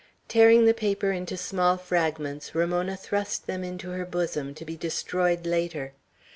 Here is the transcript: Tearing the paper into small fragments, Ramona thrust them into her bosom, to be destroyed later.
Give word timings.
Tearing 0.27 0.65
the 0.65 0.73
paper 0.73 1.11
into 1.11 1.37
small 1.37 1.77
fragments, 1.77 2.55
Ramona 2.55 2.97
thrust 2.97 3.45
them 3.45 3.63
into 3.63 3.91
her 3.91 4.03
bosom, 4.03 4.55
to 4.55 4.65
be 4.65 4.75
destroyed 4.75 5.45
later. 5.45 5.93